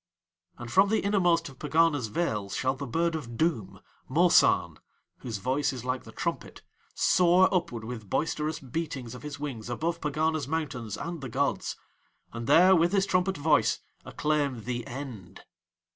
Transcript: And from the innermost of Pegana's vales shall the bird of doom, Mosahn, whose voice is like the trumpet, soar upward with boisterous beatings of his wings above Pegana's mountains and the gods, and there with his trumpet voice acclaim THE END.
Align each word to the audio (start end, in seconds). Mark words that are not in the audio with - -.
And 0.57 0.71
from 0.71 0.89
the 0.89 1.01
innermost 1.01 1.47
of 1.47 1.59
Pegana's 1.59 2.07
vales 2.07 2.55
shall 2.55 2.73
the 2.73 2.87
bird 2.87 3.13
of 3.13 3.37
doom, 3.37 3.79
Mosahn, 4.09 4.79
whose 5.19 5.37
voice 5.37 5.71
is 5.71 5.85
like 5.85 6.05
the 6.05 6.11
trumpet, 6.11 6.63
soar 6.95 7.47
upward 7.53 7.83
with 7.83 8.09
boisterous 8.09 8.59
beatings 8.59 9.13
of 9.13 9.21
his 9.21 9.39
wings 9.39 9.69
above 9.69 10.01
Pegana's 10.01 10.47
mountains 10.47 10.97
and 10.97 11.21
the 11.21 11.29
gods, 11.29 11.75
and 12.33 12.47
there 12.47 12.75
with 12.75 12.93
his 12.93 13.05
trumpet 13.05 13.37
voice 13.37 13.79
acclaim 14.03 14.63
THE 14.63 14.87
END. 14.87 15.41